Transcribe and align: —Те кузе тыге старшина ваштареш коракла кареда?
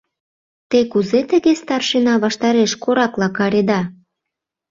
—Те 0.69 0.79
кузе 0.91 1.19
тыге 1.29 1.53
старшина 1.61 2.13
ваштареш 2.23 2.71
коракла 2.83 3.29
кареда? 3.37 3.81